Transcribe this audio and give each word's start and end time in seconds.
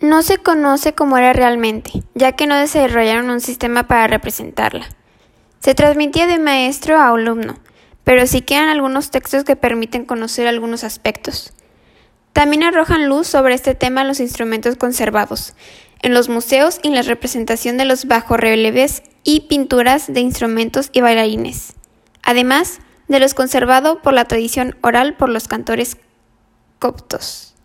No 0.00 0.22
se 0.22 0.38
conoce 0.38 0.94
cómo 0.94 1.18
era 1.18 1.32
realmente, 1.32 2.04
ya 2.14 2.32
que 2.32 2.46
no 2.46 2.56
desarrollaron 2.56 3.30
un 3.30 3.40
sistema 3.40 3.88
para 3.88 4.06
representarla. 4.06 4.86
Se 5.58 5.74
transmitía 5.74 6.28
de 6.28 6.38
maestro 6.38 6.98
a 6.98 7.08
alumno, 7.08 7.58
pero 8.04 8.24
sí 8.28 8.42
quedan 8.42 8.68
algunos 8.68 9.10
textos 9.10 9.42
que 9.42 9.56
permiten 9.56 10.04
conocer 10.04 10.46
algunos 10.46 10.84
aspectos. 10.84 11.52
También 12.32 12.62
arrojan 12.62 13.08
luz 13.08 13.26
sobre 13.26 13.54
este 13.54 13.74
tema 13.74 14.04
los 14.04 14.20
instrumentos 14.20 14.76
conservados 14.76 15.54
en 16.00 16.14
los 16.14 16.28
museos 16.28 16.78
y 16.84 16.90
la 16.90 17.02
representación 17.02 17.76
de 17.76 17.84
los 17.84 18.06
bajorrelieves 18.06 19.02
y 19.24 19.48
pinturas 19.48 20.12
de 20.12 20.20
instrumentos 20.20 20.90
y 20.92 21.00
bailarines, 21.00 21.74
además 22.22 22.78
de 23.08 23.18
los 23.18 23.34
conservados 23.34 23.98
por 24.00 24.12
la 24.12 24.26
tradición 24.26 24.76
oral 24.82 25.16
por 25.16 25.28
los 25.28 25.48
cantores 25.48 25.96
coptos. 26.78 27.56